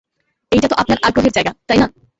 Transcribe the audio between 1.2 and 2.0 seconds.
জায়গা, তাইনা?